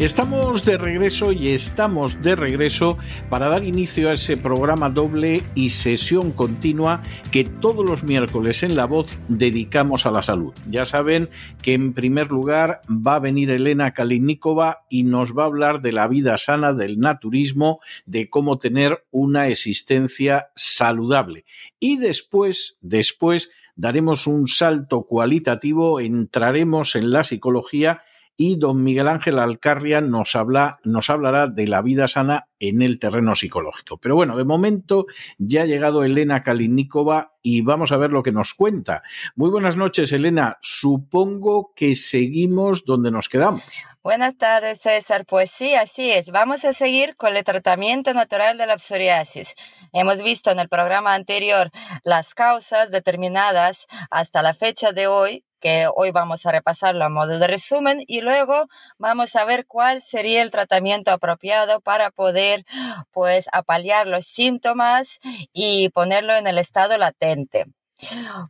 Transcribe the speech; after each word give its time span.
Estamos 0.00 0.64
de 0.64 0.76
regreso 0.76 1.30
y 1.30 1.50
estamos 1.50 2.20
de 2.20 2.34
regreso 2.34 2.98
para 3.30 3.48
dar 3.48 3.62
inicio 3.62 4.10
a 4.10 4.14
ese 4.14 4.36
programa 4.36 4.90
doble 4.90 5.40
y 5.54 5.68
sesión 5.70 6.32
continua 6.32 7.00
que 7.30 7.44
todos 7.44 7.88
los 7.88 8.02
miércoles 8.02 8.64
en 8.64 8.74
La 8.74 8.86
Voz 8.86 9.16
dedicamos 9.28 10.04
a 10.04 10.10
la 10.10 10.24
salud. 10.24 10.52
Ya 10.68 10.84
saben 10.84 11.30
que 11.62 11.74
en 11.74 11.94
primer 11.94 12.32
lugar 12.32 12.82
va 12.90 13.14
a 13.14 13.20
venir 13.20 13.52
Elena 13.52 13.94
Kalinikova 13.94 14.84
y 14.90 15.04
nos 15.04 15.38
va 15.38 15.44
a 15.44 15.46
hablar 15.46 15.80
de 15.80 15.92
la 15.92 16.08
vida 16.08 16.38
sana, 16.38 16.72
del 16.72 16.98
naturismo, 16.98 17.78
de 18.04 18.28
cómo 18.28 18.58
tener 18.58 19.04
una 19.12 19.46
existencia 19.46 20.48
saludable. 20.56 21.44
Y 21.78 21.98
después, 21.98 22.78
después 22.80 23.52
daremos 23.76 24.26
un 24.26 24.48
salto 24.48 25.02
cualitativo, 25.02 26.00
entraremos 26.00 26.96
en 26.96 27.12
la 27.12 27.22
psicología 27.22 28.02
y 28.36 28.56
don 28.56 28.82
Miguel 28.82 29.08
Ángel 29.08 29.38
Alcarria 29.38 30.00
nos, 30.00 30.34
habla, 30.34 30.78
nos 30.82 31.10
hablará 31.10 31.46
de 31.46 31.66
la 31.68 31.82
vida 31.82 32.08
sana 32.08 32.48
en 32.58 32.82
el 32.82 32.98
terreno 32.98 33.34
psicológico. 33.34 33.98
Pero 33.98 34.16
bueno, 34.16 34.36
de 34.36 34.44
momento 34.44 35.06
ya 35.38 35.62
ha 35.62 35.66
llegado 35.66 36.02
Elena 36.02 36.42
Kalinikova 36.42 37.34
y 37.42 37.60
vamos 37.60 37.92
a 37.92 37.96
ver 37.96 38.10
lo 38.10 38.22
que 38.22 38.32
nos 38.32 38.54
cuenta. 38.54 39.02
Muy 39.36 39.50
buenas 39.50 39.76
noches, 39.76 40.10
Elena. 40.12 40.58
Supongo 40.62 41.72
que 41.76 41.94
seguimos 41.94 42.84
donde 42.84 43.10
nos 43.10 43.28
quedamos. 43.28 43.62
Buenas 44.02 44.36
tardes, 44.36 44.80
César. 44.80 45.24
Pues 45.26 45.50
sí, 45.50 45.74
así 45.74 46.10
es. 46.10 46.30
Vamos 46.30 46.64
a 46.64 46.72
seguir 46.72 47.14
con 47.14 47.36
el 47.36 47.44
tratamiento 47.44 48.12
natural 48.14 48.58
de 48.58 48.66
la 48.66 48.78
psoriasis. 48.78 49.54
Hemos 49.92 50.22
visto 50.22 50.50
en 50.50 50.58
el 50.58 50.68
programa 50.68 51.14
anterior 51.14 51.70
las 52.02 52.34
causas 52.34 52.90
determinadas 52.90 53.86
hasta 54.10 54.42
la 54.42 54.54
fecha 54.54 54.92
de 54.92 55.06
hoy 55.06 55.44
que 55.64 55.88
hoy 55.94 56.10
vamos 56.10 56.44
a 56.44 56.52
repasarlo 56.52 57.06
a 57.06 57.08
modo 57.08 57.38
de 57.38 57.46
resumen 57.46 58.04
y 58.06 58.20
luego 58.20 58.68
vamos 58.98 59.34
a 59.34 59.46
ver 59.46 59.64
cuál 59.66 60.02
sería 60.02 60.42
el 60.42 60.50
tratamiento 60.50 61.10
apropiado 61.10 61.80
para 61.80 62.10
poder 62.10 62.66
pues 63.12 63.48
apalear 63.50 64.06
los 64.06 64.26
síntomas 64.26 65.20
y 65.54 65.88
ponerlo 65.88 66.36
en 66.36 66.46
el 66.46 66.58
estado 66.58 66.98
latente. 66.98 67.64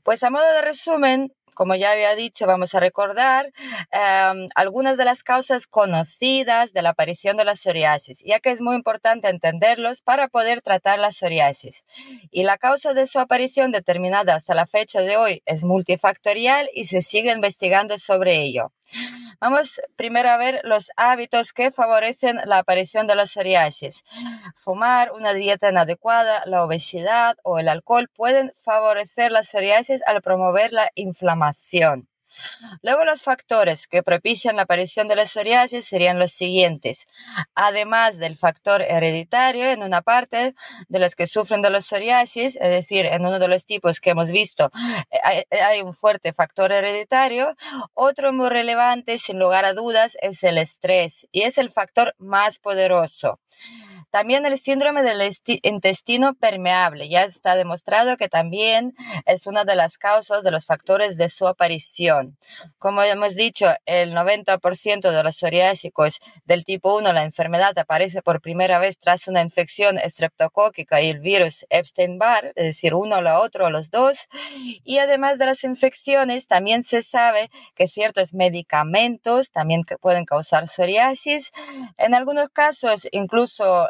Pues 0.03 0.25
a 0.25 0.31
modo 0.31 0.53
de 0.55 0.63
resumen, 0.63 1.33
como 1.55 1.75
ya 1.75 1.93
había 1.93 2.15
dicho, 2.15 2.47
vamos 2.47 2.75
a 2.75 2.81
recordar 2.81 3.53
em, 3.93 4.49
algunas 4.55 4.97
de 4.97 5.05
las 5.05 5.23
causas 5.23 5.67
conocidas 5.67 6.73
de 6.73 6.83
la 6.83 6.91
aparición 6.91 7.37
de 7.37 7.45
la 7.45 7.57
psoriasis, 7.57 8.23
ya 8.25 8.41
que 8.41 8.51
es 8.51 8.61
muy 8.61 8.77
importante 8.77 9.29
entenderlos 9.29 10.01
para 10.01 10.29
poder 10.29 10.63
tratar 10.63 10.99
la 10.99 11.13
psoriasis. 11.13 11.85
Y 12.31 12.45
la 12.45 12.59
causa 12.59 12.95
de 12.95 13.07
su 13.07 13.19
aparición 13.19 13.73
determinada 13.73 14.35
hasta 14.35 14.55
la 14.55 14.67
fecha 14.67 15.01
de 15.01 15.17
hoy 15.17 15.43
es 15.47 15.65
multifactorial 15.65 16.69
y 16.75 16.87
se 16.87 17.03
sigue 17.03 17.33
investigando 17.33 17.99
sobre 17.99 18.43
ello. 18.43 18.73
Vamos 19.41 19.81
primero 19.97 20.31
a 20.31 20.37
ver 20.37 20.61
los 20.65 20.91
hábitos 20.97 21.53
que 21.53 21.71
favorecen 21.71 22.41
la 22.45 22.59
aparición 22.59 23.07
de 23.07 23.15
la 23.15 23.27
psoriasis. 23.27 24.05
Fumar, 24.57 25.13
una 25.13 25.35
dieta 25.35 25.71
inadecuada, 25.71 26.43
la 26.47 26.65
obesidad 26.65 27.37
o 27.43 27.59
el 27.59 27.69
alcohol 27.69 28.09
pueden 28.09 28.53
favorecer 28.63 29.33
la 29.33 29.43
psoriasis 29.43 30.03
al 30.07 30.23
promover 30.23 30.73
la 30.73 30.91
inflamación. 30.95 31.44
Luego 32.83 33.05
los 33.05 33.23
factores 33.23 33.87
que 33.87 34.03
propician 34.03 34.57
la 34.57 34.63
aparición 34.63 35.09
de 35.09 35.17
la 35.17 35.27
psoriasis 35.27 35.85
serían 35.85 36.19
los 36.19 36.33
siguientes. 36.33 37.07
Además 37.55 38.19
del 38.19 38.37
factor 38.37 38.83
hereditario 38.83 39.67
en 39.67 39.83
una 39.83 40.03
parte 40.03 40.55
de 40.89 40.99
los 40.99 41.15
que 41.15 41.27
sufren 41.27 41.63
de 41.63 41.71
la 41.71 41.81
psoriasis, 41.81 42.57
es 42.57 42.71
decir, 42.71 43.07
en 43.07 43.25
uno 43.25 43.39
de 43.39 43.49
los 43.49 43.65
tipos 43.65 44.01
que 44.01 44.11
hemos 44.11 44.31
visto 44.31 44.71
eh, 45.11 45.45
hay, 45.51 45.83
un 45.83 45.95
fuerte 45.95 46.33
factor 46.33 46.73
hereditario, 46.73 47.55
otro 47.95 48.33
muy 48.33 48.49
relevante 48.49 49.19
sin 49.19 49.39
lugar 49.39 49.65
a 49.65 49.75
dudas 49.75 50.17
es 50.21 50.43
el 50.43 50.59
estrés 50.59 51.27
y 51.33 51.43
es 51.43 51.59
el 51.59 51.71
factor 51.71 52.15
más 52.19 52.59
poderoso. 52.59 53.39
También 54.15 54.47
el 54.47 54.57
síndrome 54.59 55.03
del 55.03 55.29
intestino 55.63 56.35
permeable. 56.35 57.09
Ya 57.09 57.25
está 57.25 57.57
demostrado 57.57 58.17
que 58.17 58.29
también 58.29 58.95
es 59.27 59.49
una 59.49 59.65
de 59.65 59.75
las 59.75 59.99
causas 59.99 60.45
de 60.45 60.53
los 60.53 60.67
factores 60.67 61.17
de 61.17 61.29
su 61.29 61.49
aparición. 61.49 62.39
Como 62.79 63.03
hemos 63.03 63.35
dicho, 63.35 63.75
el 63.87 64.15
90% 64.15 65.11
de 65.11 65.23
los 65.25 65.35
psoriásicos 65.35 66.21
del 66.45 66.65
tipo 66.65 66.97
1, 66.97 67.13
la 67.13 67.25
enfermedad 67.25 67.77
aparece 67.77 68.23
por 68.23 68.41
primera 68.41 68.79
vez 68.79 68.97
tras 69.01 69.27
una 69.27 69.43
infección 69.43 69.99
estreptocóquica 69.99 71.03
y 71.03 71.09
el 71.09 71.19
virus 71.19 71.67
Epstein-Barr, 71.71 72.53
es 72.55 72.67
decir, 72.67 72.95
uno 72.95 73.17
o 73.17 73.21
la 73.21 73.41
otro 73.41 73.69
los 73.69 73.91
dos. 73.91 74.17
Y 74.85 74.99
además 74.99 75.41
de 75.41 75.47
las 75.47 75.65
infecciones, 75.65 76.47
también 76.47 76.85
se 76.85 77.03
sabe 77.03 77.51
que 77.75 77.89
ciertos 77.89 78.33
medicamentos 78.33 79.51
también 79.51 79.83
pueden 80.01 80.25
causar 80.25 80.69
psoriasis. 80.69 81.51
En 81.99 82.15
algunos 82.15 82.49
casos, 82.51 83.09
incluso 83.11 83.89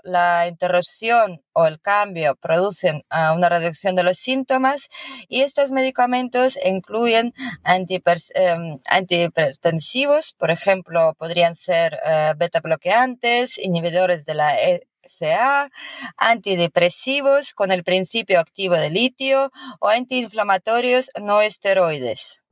interrupción 0.49 1.43
o 1.53 1.67
el 1.67 1.81
cambio 1.81 2.37
producen 2.37 3.05
ah, 3.11 3.33
una 3.33 3.49
reducción 3.49 3.97
de 3.97 4.03
los 4.03 4.19
síntomas 4.19 4.89
y 5.29 5.43
estos 5.43 5.71
medicamentos 5.71 6.59
incluyen 6.65 7.35
em, 7.65 8.79
antihipertensivos, 8.87 10.35
por 10.35 10.51
ejemplo, 10.51 11.15
podrían 11.19 11.55
ser 11.55 11.99
eh, 12.05 12.35
beta 12.37 12.61
bloqueantes, 12.61 13.59
inhibidores 13.59 14.25
de 14.25 14.35
la 14.35 14.57
ECA, 14.61 15.71
antidepresivos 16.17 17.55
con 17.55 17.73
el 17.73 17.85
principio 17.85 18.41
activo 18.41 18.75
de 18.75 18.91
litio 18.91 19.51
o 19.81 19.89
antiinflamatorios 19.89 21.11
no 21.21 21.41
esteroides. 21.43 22.44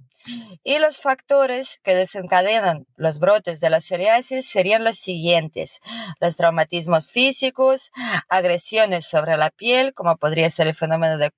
Y 0.62 0.78
los 0.78 0.99
factores 0.99 1.81
que 1.83 1.94
desencadenan 1.94 2.87
los 2.97 3.19
brotes 3.19 3.60
de 3.60 3.71
la 3.71 3.81
psoriasis 3.81 4.49
serían 4.49 4.84
los 4.84 4.97
siguientes. 4.97 5.81
Los 6.21 6.37
traumatismos 6.37 7.06
físicos, 7.06 7.91
agresiones 8.28 9.06
sobre 9.06 9.37
la 9.37 9.50
piel, 9.50 9.94
como 9.94 10.16
podría 10.16 10.50
ser 10.50 10.69
el 10.69 10.75
fenómeno 10.75 11.19
de 11.19 11.31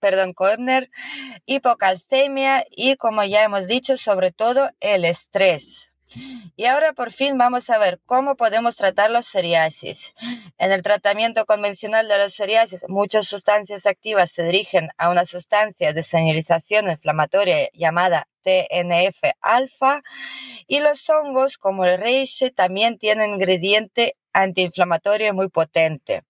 perdón, 0.00 0.32
Koebner, 0.34 0.90
hipocalcemia 1.46 2.64
y, 2.70 2.96
como 2.96 3.22
ya 3.22 3.44
hemos 3.44 3.68
dicho, 3.68 3.96
sobre 3.96 4.32
todo 4.32 4.70
el 4.80 5.04
estrés. 5.04 5.91
Y 6.56 6.66
ahora 6.66 6.92
por 6.92 7.12
fin 7.12 7.38
vamos 7.38 7.70
a 7.70 7.78
ver 7.78 8.00
cómo 8.06 8.36
podemos 8.36 8.76
tratar 8.76 9.10
la 9.10 9.22
psoriasis. 9.22 10.12
En 10.58 10.72
el 10.72 10.82
tratamiento 10.82 11.44
convencional 11.46 12.08
de 12.08 12.18
la 12.18 12.30
psoriasis, 12.30 12.84
muchas 12.88 13.26
sustancias 13.26 13.86
activas 13.86 14.30
se 14.30 14.44
dirigen 14.44 14.90
a 14.98 15.10
una 15.10 15.26
sustancia 15.26 15.92
de 15.92 16.02
señalización 16.02 16.90
inflamatoria 16.90 17.68
llamada 17.72 18.28
TNF-alfa 18.42 20.02
y 20.66 20.80
los 20.80 21.08
hongos 21.08 21.58
como 21.58 21.84
el 21.84 21.98
reishi 21.98 22.50
también 22.50 22.98
tienen 22.98 23.34
ingrediente 23.34 24.16
antiinflamatorio 24.32 25.32
muy 25.34 25.48
potente. 25.48 26.22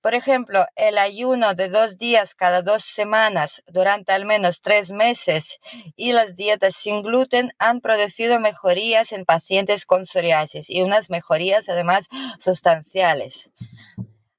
Por 0.00 0.14
ejemplo, 0.14 0.66
el 0.76 0.98
ayuno 0.98 1.54
de 1.54 1.68
dos 1.68 1.98
días 1.98 2.34
cada 2.34 2.62
dos 2.62 2.84
semanas 2.84 3.62
durante 3.66 4.12
al 4.12 4.24
menos 4.24 4.60
tres 4.60 4.90
meses 4.90 5.58
y 5.96 6.12
las 6.12 6.34
dietas 6.34 6.76
sin 6.76 7.02
gluten 7.02 7.52
han 7.58 7.80
producido 7.80 8.40
mejorías 8.40 9.12
en 9.12 9.24
pacientes 9.24 9.86
con 9.86 10.06
psoriasis 10.06 10.70
y 10.70 10.82
unas 10.82 11.10
mejorías 11.10 11.68
además 11.68 12.08
sustanciales. 12.40 13.50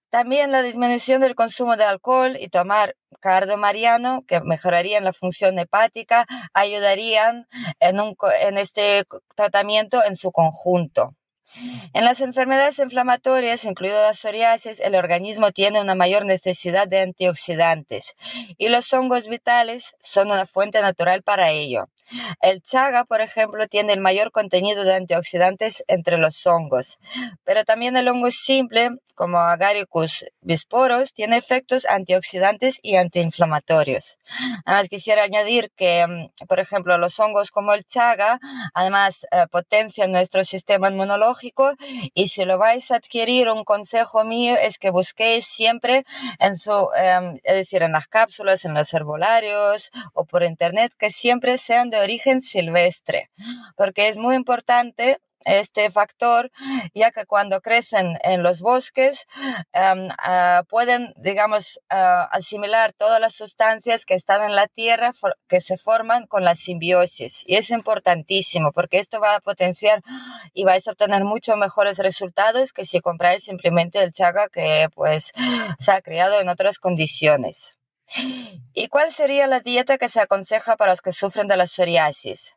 También 0.09 0.51
la 0.51 0.61
disminución 0.61 1.21
del 1.21 1.33
consumo 1.33 1.75
de 1.75 1.85
alcohol 1.85 2.37
y 2.39 2.49
tomar 2.49 2.95
cardomariano 3.19 4.23
que 4.27 4.41
mejorarían 4.41 5.03
la 5.03 5.11
función 5.11 5.57
hepática, 5.57 6.27
ayudarían 6.53 7.47
en, 7.79 7.99
en 8.41 8.57
este 8.59 9.05
tratamiento 9.35 10.03
en 10.05 10.15
su 10.15 10.31
conjunto. 10.31 11.15
En 11.93 12.05
las 12.05 12.21
enfermedades 12.21 12.79
inflamatorias, 12.79 13.63
incluido 13.63 14.01
la 14.01 14.13
psoriasis, 14.13 14.79
el 14.79 14.95
organismo 14.95 15.51
tiene 15.51 15.81
una 15.81 15.95
mayor 15.95 16.25
necesidad 16.25 16.87
de 16.87 17.01
antioxidantes 17.01 18.13
y 18.57 18.69
los 18.69 18.91
hongos 18.93 19.27
vitales 19.27 19.95
son 20.03 20.31
una 20.31 20.45
fuente 20.45 20.81
natural 20.81 21.23
para 21.23 21.51
ello. 21.51 21.89
El 22.41 22.61
chaga, 22.61 23.05
por 23.05 23.21
ejemplo, 23.21 23.67
tiene 23.67 23.93
el 23.93 24.01
mayor 24.01 24.31
contenido 24.31 24.83
de 24.83 24.95
antioxidantes 24.95 25.83
entre 25.87 26.17
los 26.17 26.45
hongos, 26.45 26.99
pero 27.43 27.63
también 27.63 27.95
el 27.97 28.07
hongo 28.07 28.31
simple, 28.31 28.89
como 29.15 29.37
Agaricus 29.39 30.25
bisporos, 30.41 31.13
tiene 31.13 31.37
efectos 31.37 31.85
antioxidantes 31.85 32.79
y 32.81 32.95
antiinflamatorios. 32.95 34.17
Además, 34.65 34.89
quisiera 34.89 35.23
añadir 35.23 35.71
que, 35.75 36.07
mm, 36.07 36.45
por 36.47 36.59
ejemplo, 36.59 36.97
los 36.97 37.19
hongos 37.19 37.51
como 37.51 37.73
el 37.73 37.85
chaga, 37.85 38.39
además, 38.73 39.27
eh, 39.31 39.45
potencian 39.51 40.11
nuestro 40.11 40.43
sistema 40.45 40.89
inmunológico 40.89 41.73
y 42.13 42.27
si 42.27 42.45
lo 42.45 42.57
vais 42.57 42.89
a 42.91 42.95
adquirir, 42.95 43.49
un 43.49 43.63
consejo 43.63 44.25
mío 44.25 44.55
es 44.59 44.77
que 44.79 44.89
busquéis 44.89 45.45
siempre 45.45 46.05
em, 46.39 47.39
es 47.43 47.55
decir, 47.55 47.83
en 47.83 47.91
las 47.93 48.07
cápsulas, 48.07 48.65
en 48.65 48.73
los 48.73 48.93
herbolarios 48.93 49.91
o 50.13 50.25
por 50.25 50.43
internet, 50.43 50.93
que 50.97 51.11
siempre 51.11 51.57
sean 51.57 51.89
de 51.93 52.01
origen 52.01 52.41
silvestre, 52.41 53.29
porque 53.75 54.07
es 54.07 54.17
muy 54.17 54.35
importante 54.35 55.19
este 55.45 55.91
factor, 55.91 56.51
ya 56.93 57.11
que 57.11 57.25
cuando 57.25 57.61
crecen 57.61 58.17
en 58.23 58.43
los 58.43 58.61
bosques 58.61 59.25
em, 59.73 60.09
ah, 60.17 60.63
pueden, 60.69 61.13
digamos, 61.17 61.79
ah, 61.89 62.29
asimilar 62.31 62.93
todas 62.93 63.19
las 63.19 63.35
sustancias 63.35 64.05
que 64.05 64.13
están 64.13 64.43
en 64.43 64.55
la 64.55 64.67
tierra 64.67 65.13
que 65.47 65.61
se 65.61 65.77
forman 65.77 66.27
con 66.27 66.43
la 66.43 66.55
simbiosis. 66.55 67.43
Y 67.45 67.55
es 67.55 67.69
importantísimo 67.71 68.71
porque 68.71 68.99
esto 68.99 69.19
va 69.19 69.35
a 69.35 69.39
potenciar 69.41 70.01
y 70.53 70.63
vais 70.63 70.87
a 70.87 70.91
obtener 70.91 71.25
mucho 71.25 71.55
mejores 71.57 71.97
resultados 71.97 72.73
que 72.73 72.85
si 72.85 73.01
compráis 73.01 73.43
simplemente 73.43 74.01
el 74.01 74.13
chaga 74.13 74.47
que 74.49 74.87
pues 74.93 75.33
se 75.79 75.91
ha 75.91 76.01
criado 76.01 76.39
en 76.39 76.49
otras 76.49 76.79
condiciones. 76.79 77.75
¿Y 78.73 78.87
cuál 78.87 79.11
sería 79.11 79.47
la 79.47 79.59
dieta 79.59 79.97
que 79.97 80.09
se 80.09 80.19
aconseja 80.19 80.77
para 80.77 80.91
los 80.91 81.01
que 81.01 81.11
sufren 81.11 81.47
de 81.47 81.57
la 81.57 81.67
psoriasis? 81.67 82.55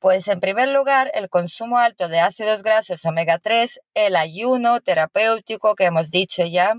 Pues 0.00 0.28
en 0.28 0.38
primer 0.38 0.68
lugar, 0.68 1.10
el 1.12 1.28
consumo 1.28 1.78
alto 1.78 2.06
de 2.06 2.20
ácidos 2.20 2.62
grasos 2.62 3.04
omega 3.04 3.40
3, 3.40 3.80
el 3.94 4.14
ayuno 4.14 4.80
terapéutico 4.80 5.74
que 5.74 5.86
hemos 5.86 6.12
dicho 6.12 6.44
ya, 6.44 6.74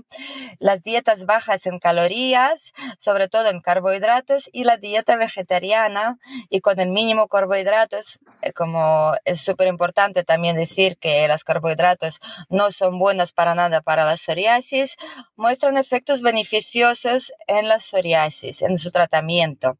las 0.58 0.82
dietas 0.82 1.26
bajas 1.26 1.66
en 1.66 1.80
calorías, 1.80 2.72
sobre 2.98 3.28
todo 3.28 3.50
en 3.50 3.60
carbohidratos, 3.60 4.48
y 4.54 4.64
la 4.64 4.78
dieta 4.78 5.16
vegetariana 5.16 6.18
y 6.48 6.60
con 6.60 6.80
el 6.80 6.88
mínimo 6.88 7.28
carbohidratos, 7.28 8.20
eh, 8.40 8.54
como 8.54 9.12
es 9.26 9.42
súper 9.42 9.68
importante 9.68 10.24
también 10.24 10.56
decir 10.56 10.96
que 10.96 11.28
los 11.28 11.44
carbohidratos 11.44 12.20
no 12.48 12.72
son 12.72 12.98
buenos 12.98 13.32
para 13.32 13.54
nada 13.54 13.82
para 13.82 14.06
la 14.06 14.16
psoriasis, 14.16 14.96
muestran 15.36 15.76
efectos 15.76 16.22
beneficiosos 16.22 17.34
en 17.48 17.68
la 17.68 17.80
psoriasis, 17.80 18.62
en 18.62 18.78
su 18.78 18.90
tratamiento. 18.90 19.76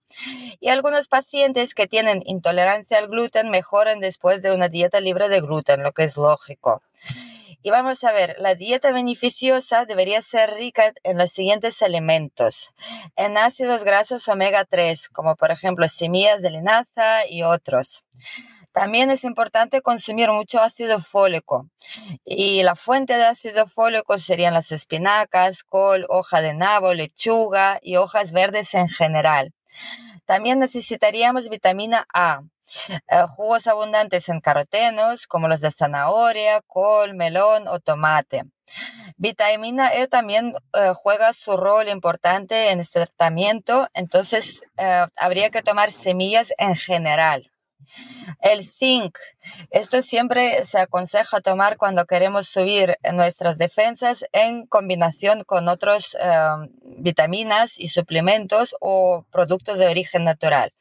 Y 0.61 0.69
algunos 0.69 1.09
pacientes 1.09 1.75
que 1.75 1.87
tienen 1.87 2.23
intolerancia 2.27 2.99
al 2.99 3.09
gluten 3.09 3.30
mejoran 3.51 4.01
después 4.01 4.43
de 4.43 4.53
una 4.53 4.69
dieta 4.69 5.01
libre 5.01 5.29
de 5.29 5.41
gluten, 5.41 5.83
lo 5.83 5.93
que 5.93 6.05
es 6.05 6.17
lógico. 6.17 6.83
Y 7.63 7.71
vamos 7.71 8.05
a 8.05 8.13
ver, 8.13 8.37
la 8.39 8.55
dieta 8.55 8.91
beneficiosa 8.91 9.85
debería 9.85 10.23
ser 10.23 10.55
rica 10.55 10.95
en 11.03 11.19
los 11.19 11.31
siguientes 11.31 11.83
alimentos. 11.83 12.71
En 13.17 13.37
ácidos 13.37 13.85
grasos 13.85 14.27
omega 14.29 14.65
3, 14.65 15.11
como 15.11 15.37
por 15.37 15.51
ejemplo 15.51 15.87
semillas 15.89 16.41
de 16.41 16.51
linaza 16.51 17.27
y 17.29 17.43
otros. 17.43 18.05
También 18.73 19.11
es 19.11 19.25
importante 19.25 19.83
consumir 19.83 20.31
mucho 20.31 20.63
ácido 20.63 21.01
fólico. 21.01 21.69
Y 22.25 22.63
la 22.63 22.77
fuente 22.77 23.19
de 23.19 23.27
ácido 23.27 23.67
fólico 23.67 24.19
serían 24.19 24.55
las 24.55 24.73
espinacas, 24.73 25.65
col, 25.65 26.07
hoja 26.09 26.41
de 26.41 26.55
nabo, 26.55 26.95
lechuga 26.95 27.79
y 27.83 27.97
hojas 27.97 28.33
verdes 28.33 28.73
en 28.75 28.89
general. 28.89 29.53
También 30.31 30.61
necesitaríamos 30.61 31.49
vitamina 31.49 32.07
A, 32.15 32.43
eh, 33.09 33.25
jugos 33.35 33.67
abundantes 33.67 34.29
en 34.29 34.41
carotenos, 34.41 35.27
como 35.27 35.49
los 35.49 35.61
de 35.61 35.73
zanahoria, 35.73 36.61
col, 36.69 37.15
melón 37.15 37.67
o 37.67 37.81
tomate. 37.81 38.45
Vitamina 39.17 39.93
E 39.93 40.07
también 40.07 40.55
eh, 40.73 40.93
juega 40.95 41.33
su 41.33 41.57
rol 41.57 41.89
importante 41.89 42.71
en 42.71 42.79
este 42.79 43.07
tratamiento, 43.07 43.89
entonces 43.93 44.63
eh, 44.77 45.05
habría 45.17 45.51
que 45.51 45.63
tomar 45.63 45.91
semillas 45.91 46.53
en 46.59 46.77
general. 46.77 47.50
El 48.41 48.67
zinc, 48.67 49.19
esto 49.71 50.03
siempre 50.03 50.65
se 50.65 50.79
aconseja 50.79 51.41
tomar 51.41 51.77
cuando 51.77 52.07
queremos 52.07 52.49
subir 52.49 52.97
nuestras 53.13 53.59
defensas 53.59 54.25
en 54.33 54.67
combinación 54.67 55.45
con 55.45 55.69
otras 55.69 56.17
vitaminas 56.83 57.79
y 57.79 57.89
suplementos 57.89 58.75
o 58.81 59.25
productos 59.31 59.79
de 59.79 59.89
origen 59.89 60.25
natural. 60.25 60.73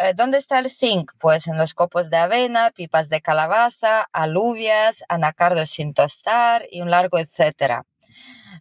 Eh, 0.00 0.12
¿Dónde 0.14 0.38
está 0.38 0.60
el 0.60 0.70
zinc? 0.70 1.10
Pues 1.18 1.48
en 1.48 1.58
los 1.58 1.74
copos 1.74 2.08
de 2.08 2.18
avena, 2.18 2.70
pipas 2.70 3.08
de 3.08 3.20
calabaza, 3.20 4.08
alubias, 4.12 5.02
anacardos 5.08 5.70
sin 5.70 5.92
tostar 5.92 6.66
y 6.70 6.82
un 6.82 6.90
largo 6.90 7.18
etcétera. 7.18 7.84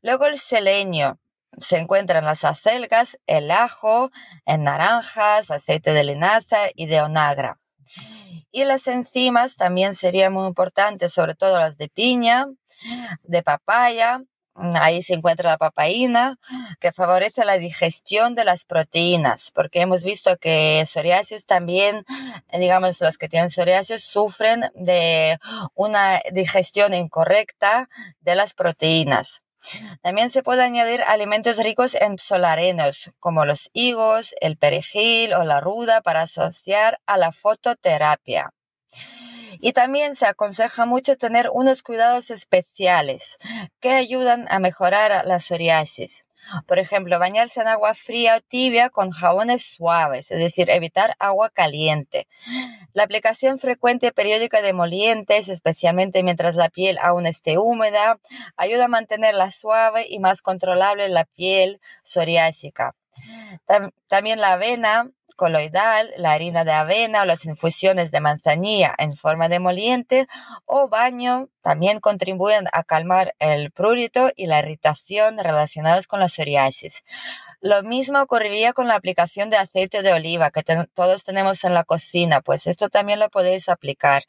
Luego 0.02 0.26
el 0.26 0.40
selenio. 0.40 1.20
Se 1.58 1.78
encuentra 1.78 2.20
en 2.20 2.26
las 2.26 2.44
acelgas, 2.44 3.18
el 3.28 3.52
ajo, 3.52 4.12
en 4.46 4.64
naranjas, 4.64 5.52
aceite 5.52 5.94
de 5.94 6.04
linaza 6.04 6.58
y 6.76 6.86
de 6.86 7.02
onagra. 7.02 7.60
Y 8.52 8.64
las 8.64 8.88
enzimas 8.88 9.56
también 9.56 9.96
serían 9.96 10.34
muy 10.34 10.48
importantes, 10.48 11.14
sobre 11.14 11.36
todo 11.36 11.60
las 11.60 11.78
de 11.78 11.90
piña, 11.90 12.48
de 13.24 13.44
papaya, 13.44 14.22
Ahí 14.58 15.04
se 15.04 15.14
encuentra 15.14 15.52
la 15.52 15.58
papaína, 15.60 16.40
que 16.80 16.92
favorece 16.92 17.46
la 17.46 17.60
digestión 17.60 18.34
de 18.34 18.44
las 18.44 18.66
proteínas, 18.66 19.52
porque 19.54 19.82
hemos 19.82 20.04
visto 20.04 20.38
que 20.38 20.84
psoriasis 20.88 21.46
también, 21.46 22.06
digamos, 22.52 23.00
los 23.02 23.20
que 23.20 23.30
tienen 23.30 23.52
psoriasis 23.52 24.04
sufren 24.04 24.72
de 24.74 25.38
una 25.76 26.22
digestión 26.32 26.96
incorrecta 26.96 27.88
de 28.22 28.36
las 28.36 28.56
proteínas. 28.56 29.44
También 30.02 30.30
se 30.30 30.44
puede 30.44 30.64
añadir 30.64 31.04
alimentos 31.04 31.58
ricos 31.58 31.96
en 31.96 32.18
solarenos, 32.20 33.12
como 33.20 33.46
los 33.46 33.70
higos, 33.74 34.36
el 34.42 34.58
perejil 34.58 35.34
o 35.34 35.44
la 35.44 35.60
ruda, 35.62 36.02
para 36.02 36.22
asociar 36.22 37.00
a 37.06 37.18
la 37.18 37.32
fototerapia. 37.32 38.54
Y 39.60 39.74
también 39.74 40.16
se 40.16 40.28
aconseja 40.28 40.86
mucho 40.86 41.18
tener 41.18 41.50
unos 41.52 41.82
cuidados 41.82 42.30
especiales 42.30 43.38
que 43.80 43.92
ayudan 43.92 44.46
a 44.50 44.60
mejorar 44.60 45.26
la 45.26 45.40
psoriasis. 45.40 46.27
Por 46.66 46.80
ejemplo, 46.80 47.20
bañarse 47.20 47.62
en 47.62 47.68
agua 47.68 47.94
fría 47.94 48.38
o 48.38 48.42
tibia 48.42 48.90
con 48.90 49.12
jabones 49.12 49.66
suaves, 49.66 50.32
es 50.32 50.40
decir, 50.40 50.70
evitar 50.70 51.16
agua 51.20 51.50
caliente. 51.50 52.28
La 52.94 53.04
aplicación 53.04 53.60
frecuente 53.60 54.08
y 54.08 54.12
periódica 54.12 54.62
de 54.62 54.70
emolientes, 54.70 55.50
especialmente 55.50 56.24
mientras 56.24 56.56
la 56.56 56.70
piel 56.70 56.98
aún 57.02 57.26
esté 57.26 57.58
húmeda, 57.58 58.20
ayuda 58.56 58.86
a 58.86 58.90
mantenerla 58.90 59.52
suave 59.52 60.06
y 60.10 60.20
más 60.20 60.42
controlable 60.42 61.10
la 61.10 61.26
piel 61.26 61.82
psoriásica. 62.04 62.96
También 64.08 64.40
la 64.40 64.54
avena 64.54 65.12
coloidal, 65.38 66.12
la 66.18 66.34
harina 66.34 66.66
de 66.66 66.74
avena 66.74 67.22
o 67.22 67.26
las 67.26 67.46
infusiones 67.46 68.12
de 68.12 68.20
manzanilla 68.20 68.94
en 68.98 69.16
forma 69.16 69.48
de 69.48 69.62
moliente 69.62 70.28
o 70.66 70.90
baño 70.90 71.48
también 71.62 72.02
contribuyen 72.02 72.66
a 72.74 72.84
calmar 72.84 73.36
el 73.40 73.72
prurito 73.72 74.32
y 74.36 74.48
la 74.48 74.60
irritación 74.60 75.38
relacionados 75.38 76.08
con 76.08 76.20
la 76.20 76.28
psoriasis. 76.28 77.04
Lo 77.62 77.82
mismo 77.84 78.22
ocurriría 78.22 78.74
con 78.74 78.88
la 78.88 78.96
aplicación 78.96 79.50
de 79.50 79.58
aceite 79.58 80.04
de 80.04 80.14
oliva 80.14 80.52
que 80.52 80.64
todos 80.64 81.24
tenemos 81.24 81.64
en 81.64 81.74
la 81.74 81.84
cocina, 81.84 82.42
pues 82.42 82.68
esto 82.68 82.90
también 82.90 83.20
lo 83.20 83.30
podéis 83.30 83.70
aplicar. 83.70 84.24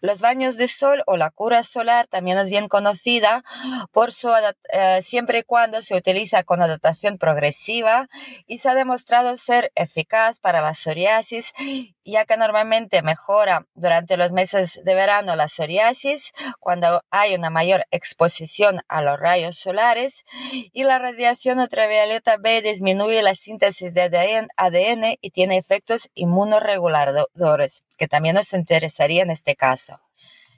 Los 0.00 0.20
baños 0.20 0.56
de 0.56 0.68
sol 0.68 1.02
o 1.06 1.16
la 1.16 1.30
cura 1.30 1.62
solar 1.62 2.06
también 2.06 2.38
es 2.38 2.50
bien 2.50 2.68
conocida 2.68 3.44
por 3.92 4.12
su 4.12 4.30
eh, 4.72 5.00
siempre 5.02 5.40
y 5.40 5.42
cuando 5.42 5.82
se 5.82 5.96
utiliza 5.96 6.42
con 6.42 6.62
adaptación 6.62 7.18
progresiva 7.18 8.08
y 8.46 8.58
se 8.58 8.68
ha 8.68 8.74
demostrado 8.74 9.36
ser 9.36 9.72
eficaz 9.74 10.40
para 10.40 10.60
la 10.60 10.74
psoriasis 10.74 11.52
ya 12.04 12.26
que 12.26 12.36
normalmente 12.36 13.02
mejora 13.02 13.66
durante 13.74 14.16
los 14.16 14.32
meses 14.32 14.80
de 14.84 14.94
verano 14.94 15.36
la 15.36 15.48
psoriasis 15.48 16.32
cuando 16.60 17.02
hay 17.10 17.34
una 17.34 17.50
mayor 17.50 17.86
exposición 17.90 18.82
a 18.88 19.00
los 19.02 19.18
rayos 19.18 19.56
solares 19.56 20.24
y 20.72 20.84
la 20.84 20.98
radiación 20.98 21.60
ultravioleta 21.60 22.36
B 22.36 22.62
disminuye 22.62 23.22
la 23.22 23.34
síntesis 23.34 23.94
de 23.94 24.02
ADN 24.56 25.16
y 25.20 25.30
tiene 25.30 25.56
efectos 25.56 26.10
inmunoreguladores 26.14 27.82
que 27.96 28.08
también 28.08 28.34
nos 28.34 28.52
interesaría 28.52 29.22
en 29.22 29.30
este 29.30 29.56
caso. 29.56 30.00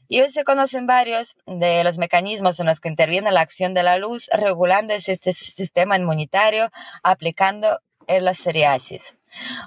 Y 0.08 0.20
hoy 0.20 0.30
se 0.30 0.44
conocen 0.44 0.86
varios 0.86 1.36
de 1.46 1.82
los 1.82 1.98
mecanismos 1.98 2.60
en 2.60 2.66
los 2.66 2.78
que 2.78 2.88
interviene 2.88 3.32
la 3.32 3.40
acción 3.40 3.74
de 3.74 3.82
la 3.82 3.98
luz, 3.98 4.28
regulando 4.32 4.94
ese 4.94 5.16
sistema 5.16 5.96
inmunitario, 5.96 6.70
aplicando 7.02 7.80
en 8.06 8.24
la 8.24 8.34
psoriasis. 8.34 9.16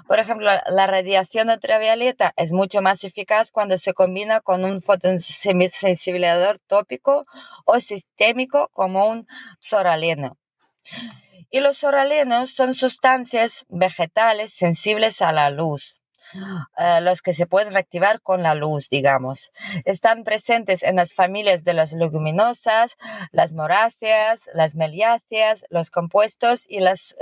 Por 0.06 0.18
ejemplo, 0.18 0.50
la 0.66 0.86
radiación 0.86 1.50
ultravioleta 1.50 2.32
es 2.36 2.52
mucho 2.52 2.82
más 2.82 3.04
eficaz 3.04 3.50
cuando 3.50 3.78
se 3.78 3.92
combina 3.92 4.40
con 4.40 4.64
un 4.64 4.82
fotosensibilizador 4.82 6.58
tópico 6.66 7.26
o 7.64 7.80
sistémico 7.80 8.68
como 8.72 9.06
un 9.06 9.26
soraleno. 9.60 10.38
Y 11.50 11.60
los 11.60 11.78
soralenos 11.78 12.52
son 12.52 12.74
sustancias 12.74 13.64
vegetales 13.68 14.52
sensibles 14.52 15.20
a 15.20 15.32
la 15.32 15.50
luz. 15.50 15.99
Eh, 16.78 17.00
los 17.00 17.22
que 17.22 17.34
se 17.34 17.46
pueden 17.46 17.76
activar 17.76 18.20
con 18.20 18.42
la 18.42 18.54
luz, 18.54 18.88
digamos. 18.88 19.50
Están 19.84 20.24
presentes 20.24 20.82
en 20.82 20.96
las 20.96 21.14
familias 21.14 21.64
de 21.64 21.74
las 21.74 21.92
leguminosas, 21.92 22.96
las 23.32 23.52
moráceas, 23.52 24.48
las 24.54 24.74
meliáceas, 24.74 25.64
los 25.70 25.90
compuestos 25.90 26.64
y 26.68 26.80
las 26.80 27.16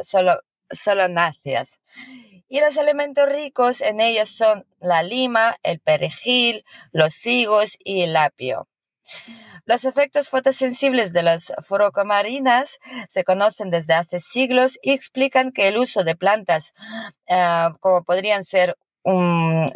solonáceas. 0.71 1.81
Y 2.49 2.61
los 2.61 2.77
elementos 2.77 3.29
ricos 3.29 3.81
en 3.81 4.00
ellos 4.00 4.31
son 4.31 4.67
la 4.81 5.03
lima, 5.03 5.59
el 5.62 5.81
perejil, 5.81 6.65
los 6.93 7.27
higos 7.27 7.77
y 7.85 8.03
el 8.03 8.17
apio. 8.17 8.69
Los 9.65 9.85
efectos 9.85 10.31
fotosensibles 10.31 11.12
de 11.12 11.23
las 11.23 11.53
furocomarinas 11.67 12.79
se 13.11 13.25
conocen 13.25 13.71
desde 13.71 13.95
hace 13.95 14.21
siglos 14.21 14.79
y 14.83 14.93
explican 14.93 15.53
que 15.53 15.69
el 15.69 15.77
uso 15.77 16.05
de 16.05 16.17
plantas 16.17 16.73
eh, 17.27 17.69
como 17.81 18.03
podrían 18.03 18.45
ser 18.45 18.77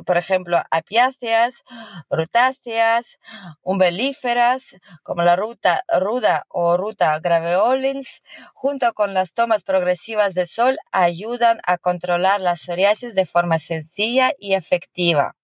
por 0.07 0.17
ejemplo, 0.17 0.63
apiáceas, 0.71 1.63
rutáceas, 2.11 3.19
umbelíferas, 3.63 4.77
como 5.03 5.23
la 5.23 5.37
ruta 5.37 5.85
ruda 6.01 6.45
o 6.49 6.77
ruta 6.77 7.19
graveolens, 7.21 8.23
junto 8.55 8.93
con 8.95 9.15
las 9.15 9.33
tomas 9.33 9.63
progresivas 9.65 10.35
de 10.35 10.47
sol, 10.47 10.79
ayudan 10.93 11.61
a 11.65 11.79
controlar 11.79 12.41
la 12.41 12.57
psoriasis 12.57 13.15
de 13.15 13.27
forma 13.27 13.59
sencilla 13.59 14.33
y 14.39 14.55
efectiva. 14.55 15.35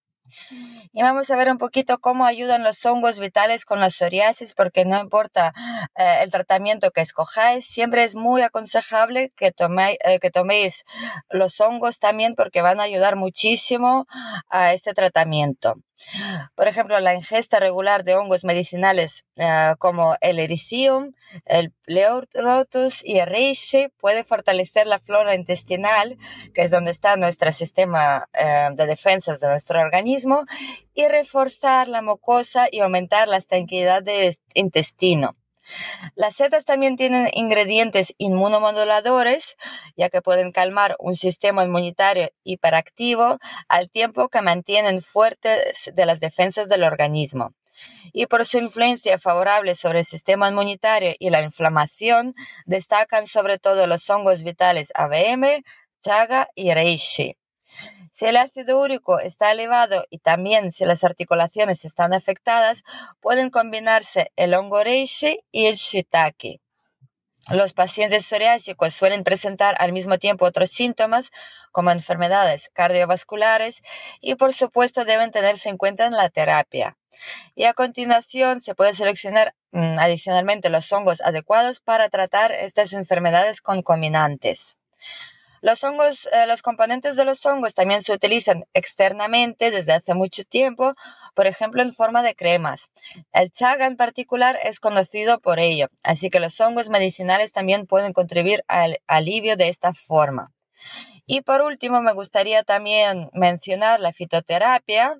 Y 0.93 1.01
vamos 1.01 1.29
a 1.29 1.37
ver 1.37 1.49
un 1.51 1.57
poquito 1.57 1.99
cómo 1.99 2.25
ayudan 2.25 2.63
los 2.63 2.85
hongos 2.85 3.19
vitales 3.19 3.65
con 3.65 3.79
la 3.79 3.89
psoriasis, 3.89 4.53
porque 4.53 4.85
no 4.85 4.99
importa 4.99 5.53
eh, 5.95 6.19
el 6.21 6.31
tratamiento 6.31 6.91
que 6.91 7.01
escojáis, 7.01 7.65
siempre 7.65 8.03
es 8.03 8.15
muy 8.15 8.41
aconsejable 8.41 9.31
que, 9.35 9.47
eh, 9.47 10.19
que 10.19 10.31
toméis 10.31 10.83
los 11.29 11.59
hongos 11.59 11.99
también 11.99 12.35
porque 12.35 12.61
van 12.61 12.79
a 12.79 12.83
ayudar 12.83 13.15
muchísimo 13.15 14.07
a 14.49 14.73
este 14.73 14.93
tratamiento. 14.93 15.75
Por 16.55 16.67
ejemplo, 16.67 16.99
la 16.99 17.15
ingesta 17.15 17.59
regular 17.59 18.03
de 18.03 18.15
hongos 18.15 18.43
medicinales 18.43 19.25
eh, 19.35 19.75
como 19.79 20.15
el 20.21 20.39
ericium, 20.39 21.13
el 21.45 21.71
pleurotus 21.71 23.03
y 23.03 23.19
el 23.19 23.27
reishi 23.27 23.89
puede 23.99 24.23
fortalecer 24.23 24.87
la 24.87 24.99
flora 24.99 25.35
intestinal, 25.35 26.17
que 26.53 26.63
es 26.63 26.71
donde 26.71 26.91
está 26.91 27.15
nuestro 27.17 27.51
sistema 27.51 28.27
eh, 28.33 28.69
de 28.73 28.85
defensas 28.85 29.39
de 29.39 29.47
nuestro 29.47 29.81
organismo, 29.81 30.45
y 30.93 31.07
reforzar 31.07 31.87
la 31.87 32.01
mucosa 32.01 32.67
y 32.71 32.79
aumentar 32.79 33.27
la 33.27 33.39
tranquilidad 33.41 34.03
del 34.03 34.35
intestino. 34.53 35.38
Las 36.15 36.35
setas 36.35 36.65
también 36.65 36.97
tienen 36.97 37.29
ingredientes 37.33 38.13
inmunomoduladores, 38.17 39.55
ya 39.95 40.09
que 40.09 40.21
pueden 40.21 40.51
calmar 40.51 40.95
un 40.99 41.15
sistema 41.15 41.63
inmunitario 41.63 42.29
hiperactivo 42.43 43.39
al 43.67 43.89
tiempo 43.89 44.29
que 44.29 44.41
mantienen 44.41 45.01
fuertes 45.01 45.91
las 46.09 46.19
defensas 46.19 46.67
del 46.67 46.83
organismo. 46.83 47.53
Y 48.11 48.25
por 48.25 48.45
su 48.45 48.57
influencia 48.57 49.19
favorable 49.19 49.75
sobre 49.75 49.99
el 49.99 50.05
sistema 50.05 50.49
inmunitario 50.49 51.13
y 51.19 51.29
la 51.29 51.41
inflamación, 51.41 52.33
destacan 52.65 53.27
sobre 53.27 53.59
todo 53.59 53.87
los 53.87 54.09
hongos 54.09 54.43
vitales 54.43 54.91
ABM, 54.95 55.63
chaga 56.01 56.49
y 56.55 56.73
reishi. 56.73 57.37
Si 58.19 58.25
el 58.25 58.35
ácido 58.35 58.81
úrico 58.81 59.21
está 59.21 59.49
elevado 59.53 60.05
y 60.09 60.17
también 60.17 60.73
si 60.73 60.83
las 60.83 61.05
articulaciones 61.05 61.85
están 61.85 62.13
afectadas, 62.13 62.83
pueden 63.21 63.49
combinarse 63.49 64.33
el 64.35 64.55
hongo 64.55 64.83
reishi 64.83 65.39
y 65.53 65.67
el 65.67 65.75
shiitake. 65.75 66.59
Los 67.49 67.71
pacientes 67.71 68.25
psoriásicos 68.25 68.93
suelen 68.93 69.23
presentar 69.23 69.77
al 69.79 69.93
mismo 69.93 70.17
tiempo 70.17 70.43
otros 70.43 70.69
síntomas 70.69 71.31
como 71.71 71.91
enfermedades 71.91 72.69
cardiovasculares 72.73 73.83
y 74.19 74.35
por 74.35 74.53
supuesto 74.53 75.05
deben 75.05 75.31
tenerse 75.31 75.69
en 75.69 75.77
cuenta 75.77 76.05
en 76.05 76.11
la 76.11 76.27
terapia. 76.27 76.97
Y 77.55 77.63
a 77.63 77.73
continuación 77.73 78.59
se 78.59 78.75
puede 78.75 78.95
seleccionar 78.95 79.55
mm, 79.71 79.97
adicionalmente 79.97 80.69
los 80.69 80.91
hongos 80.91 81.21
adecuados 81.21 81.79
para 81.79 82.09
tratar 82.09 82.51
estas 82.51 82.91
enfermedades 82.91 83.61
concominantes. 83.61 84.75
Los 85.61 85.83
hongos, 85.83 86.27
eh, 86.31 86.47
los 86.47 86.61
componentes 86.61 87.15
de 87.15 87.25
los 87.25 87.45
hongos 87.45 87.73
también 87.73 88.03
se 88.03 88.13
utilizan 88.13 88.63
externamente 88.73 89.71
desde 89.71 89.93
hace 89.93 90.13
mucho 90.13 90.43
tiempo, 90.43 90.93
por 91.35 91.47
ejemplo 91.47 91.81
en 91.81 91.93
forma 91.93 92.23
de 92.23 92.35
cremas. 92.35 92.89
El 93.33 93.51
chaga 93.51 93.85
en 93.85 93.97
particular 93.97 94.57
es 94.63 94.79
conocido 94.79 95.39
por 95.39 95.59
ello, 95.59 95.87
así 96.03 96.29
que 96.29 96.39
los 96.39 96.59
hongos 96.61 96.89
medicinales 96.89 97.51
también 97.51 97.87
pueden 97.87 98.13
contribuir 98.13 98.63
al 98.67 98.99
alivio 99.07 99.57
de 99.57 99.69
esta 99.69 99.93
forma. 99.93 100.51
Y 101.25 101.41
por 101.41 101.61
último, 101.61 102.01
me 102.01 102.13
gustaría 102.13 102.63
también 102.63 103.29
mencionar 103.33 103.99
la 103.99 104.13
fitoterapia, 104.13 105.19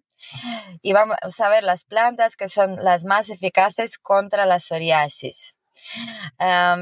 y 0.81 0.93
vamos 0.93 1.17
a 1.39 1.49
ver 1.49 1.63
las 1.63 1.85
plantas 1.85 2.35
que 2.35 2.49
son 2.49 2.75
las 2.83 3.05
más 3.05 3.29
eficaces 3.29 3.97
contra 3.97 4.45
la 4.45 4.59
psoriasis 4.59 5.55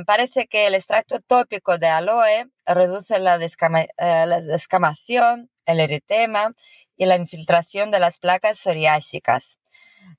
parece 0.05 0.47
que 0.47 0.67
el 0.67 0.75
extracto 0.75 1.19
tópico 1.19 1.77
de 1.77 1.87
aloe 1.87 2.49
reduce 2.65 3.19
la, 3.19 3.35
eh, 3.35 3.87
la, 3.97 4.41
descamación, 4.41 5.49
el 5.65 5.79
eritema 5.79 6.53
y 6.95 7.05
la 7.05 7.15
infiltración 7.15 7.91
de 7.91 7.99
las 7.99 8.17
placas 8.17 8.59
psoriásicas. 8.59 9.57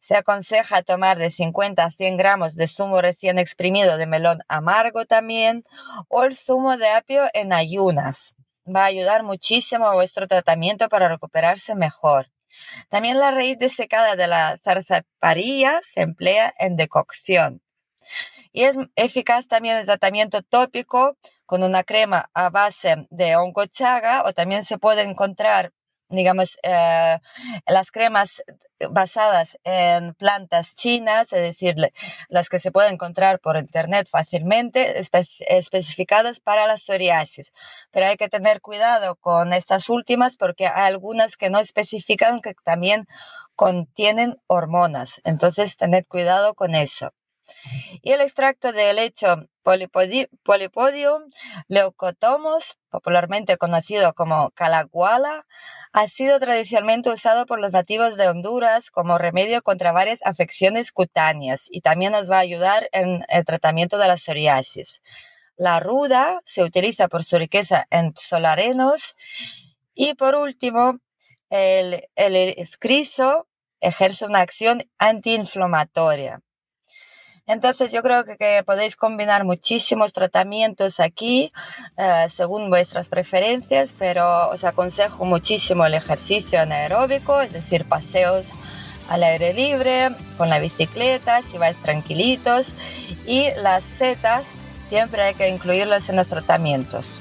Se 0.00 0.16
aconseja 0.16 0.82
tomar 0.82 1.18
de 1.18 1.30
50 1.30 1.84
a 1.84 1.90
100 1.90 2.16
gramos 2.16 2.54
de 2.54 2.68
zumo 2.68 3.00
recién 3.00 3.38
exprimido 3.38 3.96
de 3.96 4.06
melón 4.06 4.42
amargo 4.48 5.06
también 5.06 5.64
o 6.08 6.24
el 6.24 6.36
zumo 6.36 6.76
de 6.76 6.88
apio 6.90 7.28
en 7.32 7.52
ayunas. 7.52 8.34
Va 8.66 8.82
a 8.82 8.86
ayudar 8.86 9.22
muchísimo 9.22 9.86
a 9.86 9.94
vuestro 9.94 10.28
tratamiento 10.28 10.88
para 10.88 11.08
recuperarse 11.08 11.74
mejor. 11.74 12.30
También 12.88 13.18
la 13.18 13.30
raíz 13.30 13.58
desecada 13.58 14.16
de 14.16 14.26
la 14.26 14.58
zarzaparilla 14.62 15.80
se 15.84 16.02
emplea 16.02 16.52
en 16.58 16.76
decocción. 16.76 17.62
Y 18.58 18.64
es 18.64 18.76
eficaz 18.96 19.46
también 19.46 19.76
el 19.76 19.86
tratamiento 19.86 20.42
tópico 20.42 21.16
con 21.46 21.62
una 21.62 21.84
crema 21.84 22.28
a 22.34 22.50
base 22.50 23.06
de 23.08 23.36
hongo 23.36 23.66
chaga 23.66 24.24
o 24.24 24.32
también 24.32 24.64
se 24.64 24.78
puede 24.78 25.02
encontrar 25.02 25.72
digamos, 26.08 26.58
eh, 26.64 27.18
las 27.68 27.92
cremas 27.92 28.42
basadas 28.90 29.58
en 29.62 30.14
plantas 30.14 30.74
chinas, 30.74 31.32
es 31.32 31.40
decir, 31.40 31.76
las 32.28 32.48
que 32.48 32.58
se 32.58 32.72
pueden 32.72 32.94
encontrar 32.94 33.38
por 33.38 33.56
internet 33.58 34.08
fácilmente, 34.10 34.98
especificadas 34.98 36.40
para 36.40 36.66
la 36.66 36.78
psoriasis. 36.78 37.52
Pero 37.92 38.06
hay 38.06 38.16
que 38.16 38.28
tener 38.28 38.60
cuidado 38.60 39.14
con 39.16 39.52
estas 39.52 39.88
últimas 39.88 40.36
porque 40.36 40.66
hay 40.66 40.88
algunas 40.88 41.36
que 41.36 41.50
no 41.50 41.60
especifican 41.60 42.40
que 42.40 42.54
también 42.64 43.06
contienen 43.54 44.36
hormonas. 44.48 45.20
Entonces, 45.22 45.76
tened 45.76 46.06
cuidado 46.08 46.54
con 46.54 46.74
eso. 46.74 47.12
Y 48.02 48.12
el 48.12 48.20
extracto 48.20 48.72
de 48.72 48.90
helecho 48.90 49.48
Polypodium 49.62 51.30
leucotomos, 51.68 52.78
popularmente 52.90 53.56
conocido 53.56 54.14
como 54.14 54.50
calaguala, 54.52 55.46
ha 55.92 56.08
sido 56.08 56.40
tradicionalmente 56.40 57.10
usado 57.10 57.46
por 57.46 57.60
los 57.60 57.72
nativos 57.72 58.16
de 58.16 58.28
Honduras 58.28 58.90
como 58.90 59.18
remedio 59.18 59.62
contra 59.62 59.92
varias 59.92 60.20
afecciones 60.24 60.92
cutáneas 60.92 61.66
y 61.70 61.80
también 61.80 62.12
nos 62.12 62.30
va 62.30 62.36
a 62.36 62.40
ayudar 62.40 62.88
en 62.92 63.24
el 63.28 63.44
tratamiento 63.44 63.98
de 63.98 64.08
la 64.08 64.16
psoriasis. 64.16 65.02
La 65.56 65.80
ruda 65.80 66.40
se 66.44 66.62
utiliza 66.62 67.08
por 67.08 67.24
su 67.24 67.36
riqueza 67.36 67.86
en 67.90 68.14
solarenos 68.16 69.16
y 69.94 70.14
por 70.14 70.36
último, 70.36 71.00
el, 71.50 72.04
el 72.14 72.36
ejerce 73.80 74.24
una 74.24 74.40
acción 74.40 74.82
antiinflamatoria. 74.98 76.40
Entonces 77.48 77.90
yo 77.90 78.02
creo 78.02 78.24
que, 78.24 78.62
podéis 78.64 78.94
combinar 78.94 79.44
muchísimos 79.44 80.12
tratamientos 80.12 81.00
aquí 81.00 81.50
eh, 81.96 82.26
según 82.30 82.68
vuestras 82.68 83.08
preferencias, 83.08 83.94
pero 83.98 84.50
os 84.50 84.64
aconsejo 84.64 85.24
muchísimo 85.24 85.86
el 85.86 85.94
ejercicio 85.94 86.60
anaeróbico, 86.60 87.40
es 87.40 87.54
decir, 87.54 87.86
paseos 87.86 88.46
al 89.08 89.22
aire 89.22 89.54
libre, 89.54 90.10
con 90.36 90.50
la 90.50 90.58
bicicleta, 90.58 91.42
si 91.42 91.56
vais 91.56 91.78
tranquilitos, 91.78 92.74
y 93.26 93.46
las 93.62 93.82
setas 93.82 94.44
siempre 94.86 95.22
hay 95.22 95.34
que 95.34 95.48
incluirlas 95.48 96.10
en 96.10 96.16
los 96.16 96.28
tratamientos. 96.28 97.18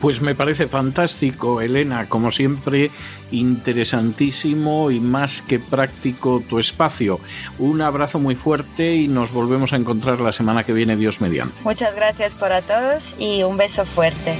Pues 0.00 0.20
me 0.20 0.34
parece 0.34 0.68
fantástico, 0.68 1.60
Elena, 1.60 2.08
como 2.08 2.30
siempre, 2.30 2.90
interesantísimo 3.30 4.90
y 4.90 5.00
más 5.00 5.42
que 5.42 5.58
práctico 5.58 6.42
tu 6.46 6.58
espacio. 6.58 7.18
Un 7.58 7.80
abrazo 7.80 8.18
muy 8.18 8.36
fuerte 8.36 8.94
y 8.94 9.08
nos 9.08 9.32
volvemos 9.32 9.72
a 9.72 9.76
encontrar 9.76 10.20
la 10.20 10.32
semana 10.32 10.64
que 10.64 10.72
viene, 10.72 10.96
Dios 10.96 11.20
mediante. 11.20 11.62
Muchas 11.62 11.94
gracias 11.94 12.34
por 12.34 12.52
a 12.52 12.62
todos 12.62 13.02
y 13.18 13.42
un 13.42 13.56
beso 13.56 13.86
fuerte. 13.86 14.36